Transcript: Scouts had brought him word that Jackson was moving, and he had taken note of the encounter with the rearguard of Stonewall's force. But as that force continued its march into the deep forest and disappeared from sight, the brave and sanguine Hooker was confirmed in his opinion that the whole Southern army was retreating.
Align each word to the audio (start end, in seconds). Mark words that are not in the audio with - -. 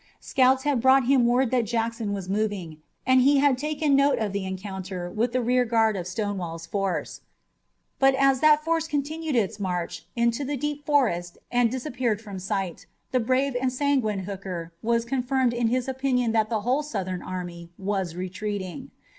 Scouts 0.19 0.63
had 0.63 0.81
brought 0.81 1.05
him 1.05 1.27
word 1.27 1.51
that 1.51 1.65
Jackson 1.65 2.11
was 2.11 2.27
moving, 2.27 2.81
and 3.05 3.21
he 3.21 3.37
had 3.37 3.55
taken 3.55 3.95
note 3.95 4.17
of 4.17 4.33
the 4.33 4.45
encounter 4.47 5.11
with 5.11 5.31
the 5.31 5.43
rearguard 5.43 5.95
of 5.95 6.07
Stonewall's 6.07 6.65
force. 6.65 7.21
But 7.99 8.15
as 8.15 8.39
that 8.39 8.63
force 8.65 8.87
continued 8.87 9.35
its 9.35 9.59
march 9.59 10.07
into 10.15 10.43
the 10.43 10.57
deep 10.57 10.87
forest 10.87 11.37
and 11.51 11.69
disappeared 11.69 12.19
from 12.19 12.39
sight, 12.39 12.87
the 13.11 13.19
brave 13.19 13.55
and 13.55 13.71
sanguine 13.71 14.21
Hooker 14.23 14.73
was 14.81 15.05
confirmed 15.05 15.53
in 15.53 15.67
his 15.67 15.87
opinion 15.87 16.31
that 16.31 16.49
the 16.49 16.61
whole 16.61 16.81
Southern 16.81 17.21
army 17.21 17.69
was 17.77 18.15
retreating. 18.15 18.89